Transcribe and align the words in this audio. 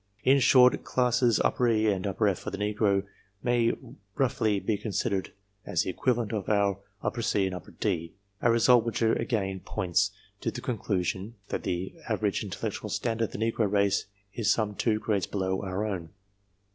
In 0.23 0.39
short, 0.39 0.83
classes 0.83 1.39
E 1.39 1.85
and 1.91 2.07
F 2.07 2.19
of 2.19 2.51
the 2.51 2.57
negro 2.57 3.03
may 3.43 3.71
roughly 4.15 4.59
be 4.59 4.75
considered 4.75 5.31
as 5.63 5.83
the 5.83 5.91
equivalent 5.91 6.33
of 6.33 6.49
our 6.49 6.79
C 7.21 7.45
and 7.45 7.79
D 7.79 8.15
a 8.41 8.49
result 8.51 8.83
i 8.83 8.85
which 8.87 9.01
again 9.03 9.59
points 9.59 10.09
to 10.39 10.49
the 10.49 10.59
conclusion, 10.59 11.35
that 11.49 11.61
the 11.61 11.93
average 12.09 12.41
j 12.41 12.47
intellectual 12.47 12.89
standard 12.89 13.25
of 13.25 13.31
the 13.33 13.37
negro 13.51 13.71
race 13.71 14.07
is 14.33 14.49
some 14.51 14.73
two 14.73 14.97
grades/ 14.97 15.27
below 15.27 15.61
our 15.61 15.85
own. 15.85 16.09